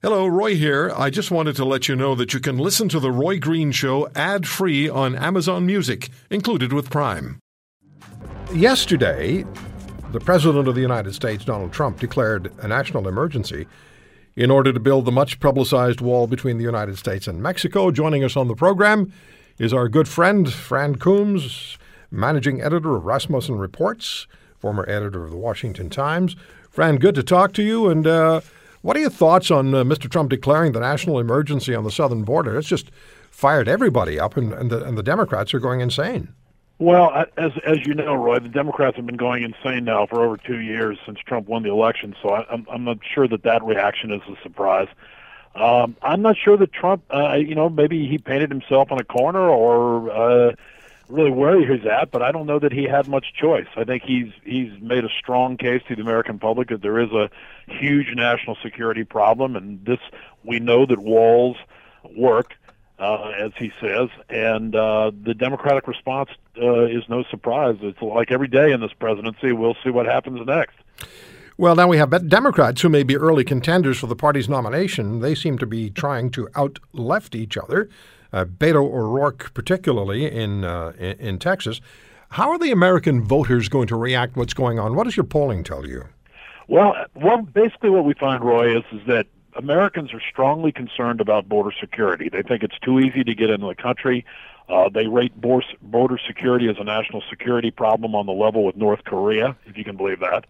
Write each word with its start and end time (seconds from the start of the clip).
Hello, 0.00 0.28
Roy 0.28 0.54
here. 0.54 0.92
I 0.96 1.10
just 1.10 1.32
wanted 1.32 1.56
to 1.56 1.64
let 1.64 1.88
you 1.88 1.96
know 1.96 2.14
that 2.14 2.32
you 2.32 2.38
can 2.38 2.56
listen 2.56 2.88
to 2.90 3.00
The 3.00 3.10
Roy 3.10 3.40
Green 3.40 3.72
Show 3.72 4.08
ad 4.14 4.46
free 4.46 4.88
on 4.88 5.16
Amazon 5.16 5.66
Music, 5.66 6.10
included 6.30 6.72
with 6.72 6.88
Prime. 6.88 7.40
Yesterday, 8.54 9.44
the 10.12 10.20
President 10.20 10.68
of 10.68 10.76
the 10.76 10.80
United 10.80 11.16
States, 11.16 11.44
Donald 11.44 11.72
Trump, 11.72 11.98
declared 11.98 12.52
a 12.60 12.68
national 12.68 13.08
emergency 13.08 13.66
in 14.36 14.52
order 14.52 14.72
to 14.72 14.78
build 14.78 15.04
the 15.04 15.10
much 15.10 15.40
publicized 15.40 16.00
wall 16.00 16.28
between 16.28 16.58
the 16.58 16.64
United 16.64 16.96
States 16.96 17.26
and 17.26 17.42
Mexico. 17.42 17.90
Joining 17.90 18.22
us 18.22 18.36
on 18.36 18.46
the 18.46 18.54
program 18.54 19.12
is 19.58 19.72
our 19.72 19.88
good 19.88 20.06
friend, 20.06 20.52
Fran 20.52 20.94
Coombs, 20.94 21.76
managing 22.08 22.62
editor 22.62 22.94
of 22.94 23.04
Rasmussen 23.04 23.58
Reports, 23.58 24.28
former 24.60 24.88
editor 24.88 25.24
of 25.24 25.32
the 25.32 25.36
Washington 25.36 25.90
Times. 25.90 26.36
Fran, 26.70 26.98
good 26.98 27.16
to 27.16 27.24
talk 27.24 27.52
to 27.54 27.64
you. 27.64 27.88
And, 27.88 28.06
uh, 28.06 28.42
what 28.88 28.96
are 28.96 29.00
your 29.00 29.10
thoughts 29.10 29.50
on 29.50 29.74
uh, 29.74 29.84
Mr. 29.84 30.10
Trump 30.10 30.30
declaring 30.30 30.72
the 30.72 30.80
national 30.80 31.18
emergency 31.18 31.74
on 31.74 31.84
the 31.84 31.90
southern 31.90 32.24
border? 32.24 32.56
It's 32.56 32.66
just 32.66 32.90
fired 33.30 33.68
everybody 33.68 34.18
up, 34.18 34.34
and, 34.38 34.50
and, 34.54 34.70
the, 34.70 34.82
and 34.82 34.96
the 34.96 35.02
Democrats 35.02 35.52
are 35.52 35.58
going 35.58 35.82
insane. 35.82 36.32
Well, 36.78 37.26
as 37.36 37.52
as 37.66 37.84
you 37.84 37.92
know, 37.92 38.14
Roy, 38.14 38.38
the 38.38 38.48
Democrats 38.48 38.96
have 38.96 39.04
been 39.04 39.18
going 39.18 39.42
insane 39.42 39.84
now 39.84 40.06
for 40.06 40.24
over 40.24 40.38
two 40.38 40.60
years 40.60 40.96
since 41.04 41.18
Trump 41.18 41.48
won 41.48 41.64
the 41.64 41.68
election. 41.68 42.16
So 42.22 42.30
I, 42.30 42.46
I'm 42.50 42.66
I'm 42.70 42.84
not 42.84 43.00
sure 43.14 43.28
that 43.28 43.42
that 43.42 43.62
reaction 43.62 44.10
is 44.10 44.22
a 44.26 44.42
surprise. 44.42 44.88
Um, 45.54 45.94
I'm 46.00 46.22
not 46.22 46.38
sure 46.42 46.56
that 46.56 46.72
Trump, 46.72 47.02
uh, 47.12 47.34
you 47.34 47.54
know, 47.54 47.68
maybe 47.68 48.08
he 48.08 48.16
painted 48.16 48.50
himself 48.50 48.90
in 48.90 48.98
a 48.98 49.04
corner 49.04 49.50
or 49.50 50.10
uh, 50.10 50.52
really 51.08 51.30
where 51.30 51.58
he's 51.60 51.86
at, 51.86 52.10
but 52.10 52.22
I 52.22 52.32
don't 52.32 52.46
know 52.46 52.58
that 52.58 52.72
he 52.72 52.84
had 52.84 53.08
much 53.08 53.32
choice. 53.34 53.66
I 53.76 53.84
think 53.84 54.02
he's 54.02 54.32
he's 54.44 54.70
made 54.80 55.04
a 55.04 55.08
strong 55.18 55.56
case 55.56 55.82
to 55.88 55.96
the 55.96 56.02
American 56.02 56.38
public 56.38 56.68
that 56.68 56.82
there 56.82 56.98
is 56.98 57.10
a 57.12 57.30
huge 57.66 58.14
national 58.14 58.56
security 58.62 59.04
problem, 59.04 59.56
and 59.56 59.84
this 59.84 60.00
we 60.44 60.60
know 60.60 60.86
that 60.86 60.98
walls 60.98 61.56
work, 62.16 62.54
uh, 62.98 63.32
as 63.38 63.52
he 63.58 63.72
says, 63.80 64.08
and 64.28 64.74
uh, 64.74 65.10
the 65.22 65.34
Democratic 65.34 65.86
response 65.88 66.30
uh, 66.60 66.84
is 66.84 67.02
no 67.08 67.24
surprise. 67.30 67.76
It's 67.80 68.00
like 68.02 68.30
every 68.30 68.48
day 68.48 68.72
in 68.72 68.80
this 68.80 68.92
presidency, 68.92 69.52
we'll 69.52 69.76
see 69.84 69.90
what 69.90 70.06
happens 70.06 70.44
next. 70.46 70.76
Well, 71.56 71.74
now 71.74 71.88
we 71.88 71.96
have 71.96 72.28
Democrats 72.28 72.82
who 72.82 72.88
may 72.88 73.02
be 73.02 73.16
early 73.16 73.42
contenders 73.42 73.98
for 73.98 74.06
the 74.06 74.14
party's 74.14 74.48
nomination. 74.48 75.18
They 75.18 75.34
seem 75.34 75.58
to 75.58 75.66
be 75.66 75.90
trying 75.90 76.30
to 76.30 76.48
out 76.54 76.78
left 76.92 77.34
each 77.34 77.56
other 77.56 77.88
uh, 78.32 78.44
Beto 78.44 78.84
O'Rourke, 78.84 79.52
particularly 79.54 80.30
in, 80.30 80.64
uh, 80.64 80.92
in, 80.98 81.18
in 81.18 81.38
Texas. 81.38 81.80
How 82.30 82.50
are 82.50 82.58
the 82.58 82.72
American 82.72 83.24
voters 83.24 83.68
going 83.68 83.88
to 83.88 83.96
react? 83.96 84.36
What's 84.36 84.54
going 84.54 84.78
on? 84.78 84.94
What 84.94 85.04
does 85.04 85.16
your 85.16 85.24
polling 85.24 85.64
tell 85.64 85.86
you? 85.86 86.04
Well, 86.68 86.94
well, 87.14 87.40
basically, 87.42 87.88
what 87.90 88.04
we 88.04 88.12
find, 88.12 88.44
Roy, 88.44 88.76
is 88.76 88.84
is 88.92 89.00
that 89.06 89.26
Americans 89.56 90.12
are 90.12 90.20
strongly 90.20 90.70
concerned 90.70 91.20
about 91.20 91.48
border 91.48 91.74
security. 91.80 92.28
They 92.28 92.42
think 92.42 92.62
it's 92.62 92.78
too 92.78 93.00
easy 93.00 93.24
to 93.24 93.34
get 93.34 93.48
into 93.48 93.66
the 93.66 93.74
country. 93.74 94.26
Uh, 94.68 94.90
they 94.90 95.06
rate 95.06 95.32
border 95.40 96.18
security 96.26 96.68
as 96.68 96.76
a 96.78 96.84
national 96.84 97.22
security 97.30 97.70
problem 97.70 98.14
on 98.14 98.26
the 98.26 98.32
level 98.32 98.64
with 98.64 98.76
North 98.76 99.04
Korea, 99.04 99.56
if 99.64 99.78
you 99.78 99.84
can 99.84 99.96
believe 99.96 100.20
that. 100.20 100.44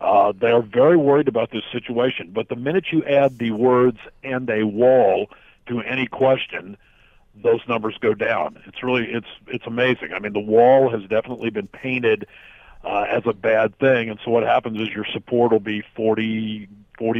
Uh, 0.00 0.32
they 0.32 0.50
are 0.50 0.62
very 0.62 0.96
worried 0.96 1.28
about 1.28 1.52
this 1.52 1.62
situation. 1.70 2.32
But 2.34 2.48
the 2.48 2.56
minute 2.56 2.86
you 2.90 3.04
add 3.04 3.38
the 3.38 3.52
words 3.52 3.98
and 4.24 4.50
a 4.50 4.64
wall 4.64 5.30
to 5.68 5.80
any 5.80 6.08
question, 6.08 6.76
those 7.34 7.60
numbers 7.68 7.96
go 8.00 8.14
down. 8.14 8.62
It's 8.66 8.82
really 8.82 9.10
it's 9.10 9.26
it's 9.48 9.66
amazing. 9.66 10.12
I 10.12 10.18
mean, 10.18 10.32
the 10.32 10.40
wall 10.40 10.90
has 10.90 11.02
definitely 11.08 11.50
been 11.50 11.68
painted 11.68 12.26
uh, 12.84 13.06
as 13.08 13.22
a 13.26 13.32
bad 13.32 13.78
thing, 13.78 14.10
and 14.10 14.18
so 14.24 14.30
what 14.30 14.42
happens 14.42 14.80
is 14.80 14.88
your 14.88 15.06
support 15.12 15.52
will 15.52 15.60
be 15.60 15.82
40 15.94 16.68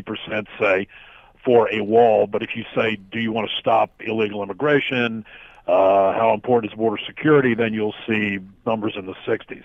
percent, 0.04 0.48
say, 0.58 0.88
for 1.44 1.72
a 1.72 1.80
wall. 1.80 2.26
But 2.26 2.42
if 2.42 2.50
you 2.54 2.64
say, 2.74 2.96
do 2.96 3.18
you 3.18 3.32
want 3.32 3.48
to 3.50 3.56
stop 3.56 3.90
illegal 4.00 4.42
immigration? 4.42 5.24
Uh, 5.66 6.12
how 6.12 6.32
important 6.34 6.72
is 6.72 6.76
border 6.76 7.00
security? 7.06 7.54
Then 7.54 7.72
you'll 7.72 7.94
see 8.06 8.40
numbers 8.66 8.94
in 8.96 9.06
the 9.06 9.14
60s. 9.26 9.62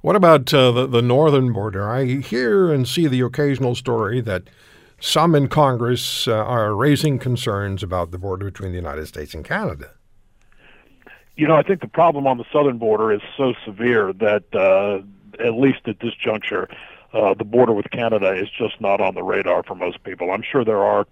What 0.00 0.16
about 0.16 0.52
uh, 0.52 0.72
the, 0.72 0.86
the 0.86 1.02
northern 1.02 1.52
border? 1.52 1.88
I 1.88 2.04
hear 2.20 2.72
and 2.72 2.86
see 2.86 3.06
the 3.06 3.20
occasional 3.20 3.74
story 3.74 4.20
that 4.22 4.42
some 5.04 5.34
in 5.34 5.48
Congress 5.48 6.26
uh, 6.26 6.32
are 6.32 6.74
raising 6.74 7.18
concerns 7.18 7.82
about 7.82 8.10
the 8.10 8.16
border 8.16 8.46
between 8.46 8.70
the 8.70 8.78
United 8.78 9.06
States 9.06 9.34
and 9.34 9.44
Canada. 9.44 9.90
You 11.36 11.46
know, 11.46 11.56
I 11.56 11.62
think 11.62 11.82
the 11.82 11.88
problem 11.88 12.26
on 12.26 12.38
the 12.38 12.44
southern 12.50 12.78
border 12.78 13.12
is 13.12 13.20
so 13.36 13.52
severe 13.66 14.14
that, 14.14 14.44
uh, 14.54 15.02
at 15.44 15.54
least 15.54 15.80
at 15.86 16.00
this 16.00 16.14
juncture, 16.14 16.68
uh, 17.12 17.34
the 17.34 17.44
border 17.44 17.74
with 17.74 17.90
Canada 17.90 18.32
is 18.32 18.48
just 18.48 18.80
not 18.80 19.02
on 19.02 19.14
the 19.14 19.22
radar 19.22 19.62
for 19.62 19.74
most 19.74 20.02
people. 20.04 20.30
I'm 20.30 20.42
sure 20.42 20.64
there 20.64 20.82
are 20.82 21.06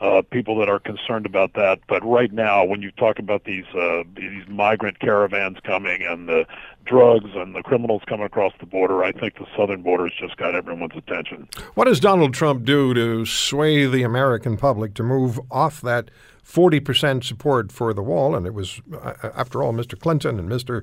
uh, 0.00 0.22
people 0.30 0.58
that 0.58 0.68
are 0.68 0.78
concerned 0.78 1.26
about 1.26 1.54
that. 1.54 1.80
But 1.88 2.04
right 2.04 2.32
now, 2.32 2.64
when 2.64 2.82
you 2.82 2.90
talk 2.92 3.18
about 3.18 3.44
these 3.44 3.64
uh, 3.74 4.02
these 4.14 4.46
migrant 4.48 4.98
caravans 4.98 5.58
coming 5.64 6.02
and 6.02 6.28
the 6.28 6.46
drugs 6.84 7.30
and 7.34 7.54
the 7.54 7.62
criminals 7.62 8.02
coming 8.06 8.26
across 8.26 8.52
the 8.60 8.66
border, 8.66 9.02
I 9.02 9.12
think 9.12 9.36
the 9.36 9.46
southern 9.56 9.82
border 9.82 10.04
has 10.04 10.12
just 10.18 10.36
got 10.36 10.54
everyone's 10.54 10.96
attention. 10.96 11.48
What 11.74 11.86
does 11.86 12.00
Donald 12.00 12.34
Trump 12.34 12.64
do 12.64 12.94
to 12.94 13.26
sway 13.26 13.86
the 13.86 14.02
American 14.02 14.56
public 14.56 14.94
to 14.94 15.02
move 15.02 15.40
off 15.50 15.80
that 15.80 16.10
40% 16.44 17.24
support 17.24 17.72
for 17.72 17.92
the 17.92 18.02
wall? 18.02 18.36
And 18.36 18.46
it 18.46 18.54
was, 18.54 18.80
uh, 18.92 19.14
after 19.34 19.62
all, 19.62 19.72
Mr. 19.72 19.98
Clinton 19.98 20.38
and 20.38 20.48
Mr. 20.48 20.82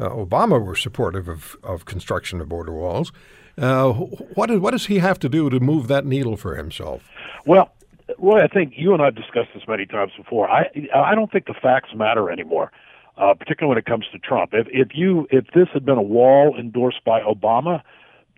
Uh, 0.00 0.08
Obama 0.10 0.64
were 0.64 0.76
supportive 0.76 1.28
of, 1.28 1.56
of 1.62 1.84
construction 1.84 2.40
of 2.40 2.48
border 2.48 2.72
walls. 2.72 3.12
Uh, 3.56 3.92
what, 3.92 4.60
what 4.60 4.70
does 4.70 4.86
he 4.86 4.98
have 5.00 5.18
to 5.18 5.28
do 5.28 5.50
to 5.50 5.60
move 5.60 5.88
that 5.88 6.06
needle 6.06 6.36
for 6.36 6.54
himself? 6.56 7.02
Well, 7.44 7.72
Roy, 8.16 8.42
I 8.42 8.48
think 8.48 8.74
you 8.76 8.94
and 8.94 9.02
I've 9.02 9.14
discussed 9.14 9.50
this 9.54 9.64
many 9.68 9.84
times 9.84 10.12
before. 10.16 10.48
I 10.48 10.70
I 10.94 11.14
don't 11.14 11.30
think 11.30 11.46
the 11.46 11.54
facts 11.54 11.90
matter 11.94 12.30
anymore, 12.30 12.72
uh, 13.16 13.34
particularly 13.34 13.70
when 13.70 13.78
it 13.78 13.84
comes 13.84 14.06
to 14.12 14.18
Trump. 14.18 14.50
If 14.54 14.66
if 14.70 14.88
you 14.94 15.26
if 15.30 15.46
this 15.54 15.68
had 15.72 15.84
been 15.84 15.98
a 15.98 16.02
wall 16.02 16.56
endorsed 16.58 17.04
by 17.04 17.20
Obama, 17.20 17.82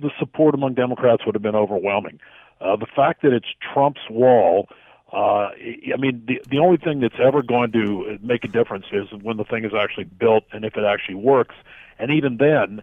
the 0.01 0.11
support 0.19 0.55
among 0.55 0.75
Democrats 0.75 1.25
would 1.25 1.35
have 1.35 1.43
been 1.43 1.55
overwhelming. 1.55 2.19
Uh, 2.61 2.77
the 2.77 2.87
fact 2.87 3.23
that 3.23 3.33
it's 3.33 3.49
Trump's 3.73 4.03
wall, 4.11 4.69
uh, 5.13 5.49
I 5.49 5.97
mean, 5.99 6.23
the 6.27 6.41
the 6.51 6.59
only 6.59 6.77
thing 6.77 7.01
that's 7.01 7.21
ever 7.23 7.43
going 7.43 7.73
to 7.73 8.19
make 8.23 8.45
a 8.45 8.49
difference 8.49 8.87
is 8.93 9.09
when 9.23 9.37
the 9.37 9.45
thing 9.45 9.65
is 9.65 9.73
actually 9.79 10.05
built 10.05 10.45
and 10.53 10.65
if 10.65 10.77
it 10.77 10.85
actually 10.85 11.17
works. 11.17 11.55
And 11.99 12.11
even 12.11 12.39
then, 12.39 12.83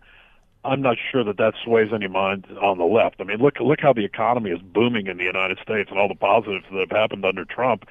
I'm 0.68 0.82
not 0.82 0.98
sure 1.12 1.24
that 1.24 1.38
that 1.38 1.54
sways 1.64 1.94
any 1.94 2.08
mind 2.08 2.46
on 2.62 2.78
the 2.78 2.86
left. 2.86 3.16
I 3.20 3.24
mean, 3.24 3.40
look 3.40 3.60
look 3.60 3.80
how 3.82 3.94
the 3.94 4.04
economy 4.04 4.52
is 4.52 4.60
booming 4.62 5.08
in 5.08 5.18
the 5.18 5.24
United 5.24 5.60
States 5.64 5.90
and 5.90 6.00
all 6.00 6.08
the 6.08 6.16
positives 6.16 6.66
that 6.72 6.80
have 6.80 6.92
happened 6.92 7.26
under 7.26 7.46
Trump, 7.46 7.86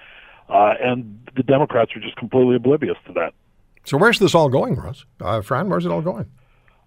uh, 0.49 0.75
and 0.81 1.29
the 1.35 1.43
Democrats 1.43 1.97
are 1.97 2.01
just 2.01 2.17
completely 2.17 2.57
oblivious 2.57 2.97
to 3.07 3.13
that. 3.15 3.33
So 3.85 3.97
where's 3.97 4.19
this 4.19 4.35
all 4.35 4.49
going, 4.49 4.75
Russ? 4.75 5.07
Uh, 5.21 5.41
Fran, 5.41 5.69
where's 5.69 5.87
it 5.87 5.93
all 5.93 6.03
going? 6.03 6.27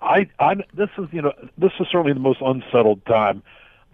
I, 0.01 0.29
I 0.39 0.55
this 0.73 0.89
is 0.97 1.07
you 1.11 1.21
know 1.21 1.33
this 1.57 1.71
is 1.79 1.87
certainly 1.91 2.13
the 2.13 2.19
most 2.19 2.41
unsettled 2.41 3.05
time 3.05 3.41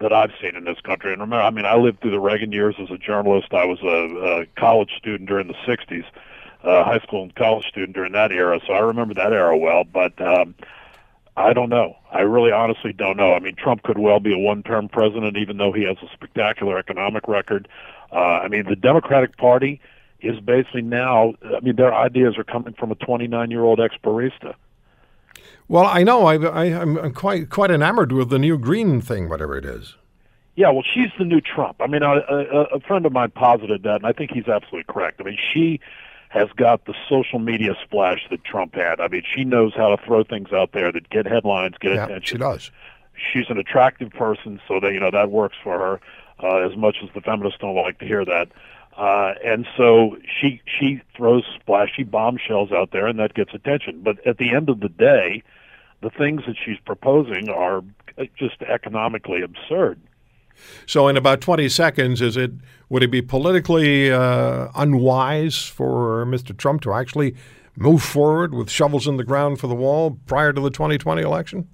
that 0.00 0.12
I've 0.12 0.32
seen 0.40 0.54
in 0.54 0.64
this 0.64 0.80
country. 0.80 1.12
And 1.12 1.20
remember, 1.20 1.42
I 1.42 1.50
mean, 1.50 1.64
I 1.64 1.76
lived 1.76 2.00
through 2.00 2.10
the 2.10 2.20
Reagan 2.20 2.52
years 2.52 2.76
as 2.78 2.90
a 2.90 2.98
journalist. 2.98 3.54
I 3.54 3.64
was 3.64 3.80
a, 3.82 4.42
a 4.42 4.46
college 4.60 4.90
student 4.98 5.28
during 5.28 5.48
the 5.48 5.54
'60s, 5.66 6.04
uh, 6.62 6.84
high 6.84 6.98
school 6.98 7.22
and 7.22 7.34
college 7.34 7.66
student 7.66 7.94
during 7.94 8.12
that 8.12 8.32
era, 8.32 8.60
so 8.66 8.72
I 8.72 8.80
remember 8.80 9.14
that 9.14 9.32
era 9.32 9.56
well. 9.56 9.84
But 9.84 10.20
um, 10.20 10.54
I 11.36 11.52
don't 11.52 11.68
know. 11.68 11.96
I 12.10 12.20
really 12.20 12.50
honestly 12.50 12.92
don't 12.92 13.16
know. 13.16 13.34
I 13.34 13.40
mean, 13.40 13.56
Trump 13.56 13.82
could 13.82 13.98
well 13.98 14.20
be 14.20 14.32
a 14.32 14.38
one-term 14.38 14.88
president, 14.88 15.36
even 15.36 15.58
though 15.58 15.72
he 15.72 15.82
has 15.82 15.96
a 16.02 16.10
spectacular 16.12 16.78
economic 16.78 17.28
record. 17.28 17.68
Uh, 18.10 18.16
I 18.16 18.48
mean, 18.48 18.64
the 18.66 18.76
Democratic 18.76 19.36
Party 19.36 19.80
is 20.20 20.40
basically 20.40 20.82
now. 20.82 21.34
I 21.44 21.60
mean, 21.60 21.76
their 21.76 21.94
ideas 21.94 22.38
are 22.38 22.44
coming 22.44 22.72
from 22.72 22.90
a 22.90 22.94
29-year-old 22.94 23.80
ex-barista. 23.80 24.54
Well, 25.68 25.84
I 25.84 26.04
know. 26.04 26.26
I, 26.26 26.36
I, 26.36 26.64
I'm 26.80 27.12
quite 27.12 27.50
quite 27.50 27.70
enamored 27.70 28.12
with 28.12 28.30
the 28.30 28.38
new 28.38 28.56
green 28.56 29.00
thing, 29.00 29.28
whatever 29.28 29.58
it 29.58 29.64
is. 29.64 29.96
Yeah, 30.54 30.70
well, 30.70 30.84
she's 30.94 31.10
the 31.18 31.24
new 31.24 31.42
Trump. 31.42 31.76
I 31.80 31.86
mean, 31.86 32.02
a, 32.02 32.14
a, 32.14 32.62
a 32.76 32.80
friend 32.80 33.04
of 33.04 33.12
mine 33.12 33.30
posited 33.32 33.82
that, 33.82 33.96
and 33.96 34.06
I 34.06 34.12
think 34.12 34.30
he's 34.30 34.48
absolutely 34.48 34.90
correct. 34.90 35.20
I 35.20 35.24
mean, 35.24 35.38
she 35.52 35.80
has 36.28 36.48
got 36.56 36.84
the 36.86 36.94
social 37.08 37.38
media 37.38 37.74
splash 37.84 38.26
that 38.30 38.44
Trump 38.44 38.74
had. 38.74 39.00
I 39.00 39.08
mean, 39.08 39.22
she 39.34 39.44
knows 39.44 39.74
how 39.74 39.94
to 39.94 40.04
throw 40.04 40.24
things 40.24 40.52
out 40.52 40.72
there 40.72 40.92
that 40.92 41.08
get 41.10 41.26
headlines, 41.26 41.74
get 41.80 41.94
yeah, 41.94 42.04
attention. 42.04 42.36
She 42.36 42.38
does. 42.38 42.70
She's 43.32 43.48
an 43.48 43.58
attractive 43.58 44.10
person, 44.10 44.60
so 44.68 44.80
that 44.80 44.92
you 44.92 45.00
know 45.00 45.10
that 45.10 45.30
works 45.30 45.56
for 45.62 45.78
her. 45.78 46.00
Uh, 46.42 46.68
as 46.68 46.76
much 46.76 46.98
as 47.02 47.08
the 47.14 47.22
feminists 47.22 47.58
don't 47.60 47.74
like 47.74 47.98
to 47.98 48.04
hear 48.04 48.22
that, 48.22 48.48
uh, 48.96 49.32
and 49.42 49.66
so 49.76 50.18
she 50.40 50.60
she 50.66 51.00
throws 51.16 51.44
splashy 51.58 52.02
bombshells 52.02 52.72
out 52.72 52.90
there, 52.90 53.06
and 53.06 53.18
that 53.18 53.32
gets 53.32 53.54
attention. 53.54 54.00
But 54.02 54.26
at 54.26 54.36
the 54.36 54.54
end 54.54 54.68
of 54.68 54.80
the 54.80 54.90
day, 54.90 55.42
the 56.02 56.10
things 56.10 56.42
that 56.46 56.56
she's 56.62 56.78
proposing 56.84 57.48
are 57.48 57.82
just 58.38 58.62
economically 58.62 59.42
absurd. 59.42 60.00
So, 60.86 61.08
in 61.08 61.16
about 61.16 61.40
20 61.40 61.68
seconds, 61.68 62.20
is 62.22 62.36
it 62.36 62.52
would 62.88 63.02
it 63.02 63.10
be 63.10 63.22
politically 63.22 64.12
uh, 64.12 64.68
unwise 64.74 65.64
for 65.64 66.24
Mr. 66.26 66.56
Trump 66.56 66.82
to 66.82 66.92
actually 66.92 67.34
move 67.76 68.02
forward 68.02 68.54
with 68.54 68.70
shovels 68.70 69.06
in 69.06 69.16
the 69.16 69.24
ground 69.24 69.60
for 69.60 69.66
the 69.66 69.74
wall 69.74 70.18
prior 70.26 70.52
to 70.52 70.60
the 70.60 70.70
2020 70.70 71.22
election? 71.22 71.68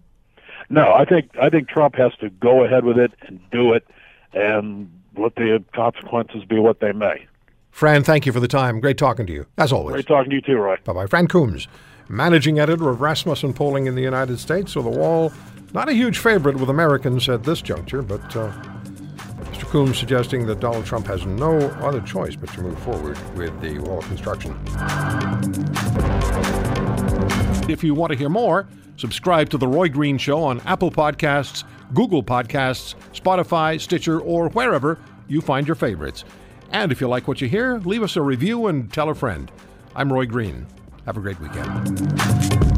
No, 0.70 0.92
I 0.92 1.04
think 1.04 1.30
I 1.40 1.50
think 1.50 1.68
Trump 1.68 1.96
has 1.96 2.12
to 2.20 2.30
go 2.30 2.64
ahead 2.64 2.84
with 2.84 2.98
it 2.98 3.12
and 3.26 3.40
do 3.50 3.72
it, 3.72 3.86
and 4.32 4.90
let 5.18 5.34
the 5.34 5.62
consequences 5.74 6.44
be 6.44 6.58
what 6.58 6.80
they 6.80 6.92
may. 6.92 7.26
Fran, 7.70 8.04
thank 8.04 8.26
you 8.26 8.32
for 8.32 8.40
the 8.40 8.48
time. 8.48 8.80
Great 8.80 8.98
talking 8.98 9.26
to 9.26 9.32
you, 9.32 9.46
as 9.58 9.72
always. 9.72 9.94
Great 9.94 10.06
talking 10.06 10.30
to 10.30 10.36
you 10.36 10.42
too, 10.42 10.56
Roy. 10.56 10.76
Bye 10.84 10.92
bye. 10.92 11.06
Fran 11.06 11.26
Coombs, 11.26 11.68
managing 12.08 12.58
editor 12.58 12.88
of 12.90 13.00
Rasmussen 13.00 13.52
Polling 13.52 13.86
in 13.86 13.94
the 13.94 14.02
United 14.02 14.38
States. 14.38 14.72
So 14.72 14.82
the 14.82 14.90
wall, 14.90 15.32
not 15.72 15.88
a 15.88 15.92
huge 15.92 16.18
favorite 16.18 16.56
with 16.56 16.68
Americans 16.68 17.28
at 17.28 17.42
this 17.44 17.62
juncture, 17.62 18.02
but 18.02 18.36
uh, 18.36 18.52
Mr. 19.52 19.64
Coombs 19.64 19.98
suggesting 19.98 20.46
that 20.46 20.60
Donald 20.60 20.84
Trump 20.84 21.06
has 21.06 21.24
no 21.24 21.58
other 21.80 22.00
choice 22.02 22.36
but 22.36 22.52
to 22.52 22.62
move 22.62 22.78
forward 22.80 23.18
with 23.36 23.58
the 23.60 23.78
wall 23.78 24.02
construction. 24.02 24.58
If 27.70 27.82
you 27.82 27.94
want 27.94 28.12
to 28.12 28.18
hear 28.18 28.28
more, 28.28 28.68
subscribe 28.96 29.48
to 29.50 29.58
The 29.58 29.66
Roy 29.66 29.88
Green 29.88 30.18
Show 30.18 30.42
on 30.42 30.60
Apple 30.60 30.90
Podcasts, 30.90 31.64
Google 31.94 32.22
Podcasts, 32.22 32.94
Spotify, 33.14 33.80
Stitcher, 33.80 34.20
or 34.20 34.50
wherever 34.50 34.98
you 35.28 35.40
find 35.40 35.66
your 35.66 35.76
favorites. 35.76 36.24
And 36.70 36.92
if 36.92 37.00
you 37.00 37.08
like 37.08 37.28
what 37.28 37.40
you 37.40 37.48
hear, 37.48 37.78
leave 37.78 38.02
us 38.02 38.16
a 38.16 38.22
review 38.22 38.66
and 38.66 38.92
tell 38.92 39.08
a 39.08 39.14
friend. 39.14 39.50
I'm 39.94 40.12
Roy 40.12 40.26
Green. 40.26 40.66
Have 41.06 41.16
a 41.16 41.20
great 41.20 41.40
weekend. 41.40 42.71